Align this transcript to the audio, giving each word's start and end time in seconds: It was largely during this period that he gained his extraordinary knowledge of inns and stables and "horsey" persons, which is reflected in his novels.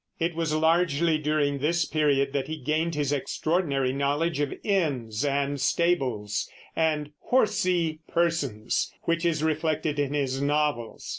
It 0.17 0.33
was 0.33 0.51
largely 0.55 1.19
during 1.19 1.59
this 1.59 1.85
period 1.85 2.33
that 2.33 2.47
he 2.47 2.57
gained 2.57 2.95
his 2.95 3.11
extraordinary 3.13 3.93
knowledge 3.93 4.39
of 4.39 4.51
inns 4.63 5.23
and 5.23 5.61
stables 5.61 6.49
and 6.75 7.11
"horsey" 7.19 7.99
persons, 8.07 8.91
which 9.03 9.25
is 9.27 9.43
reflected 9.43 9.99
in 9.99 10.15
his 10.15 10.41
novels. 10.41 11.07